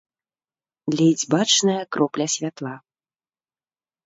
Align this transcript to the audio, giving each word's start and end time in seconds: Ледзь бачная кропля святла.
Ледзь 0.95 1.25
бачная 1.33 1.83
кропля 1.93 2.27
святла. 2.37 2.73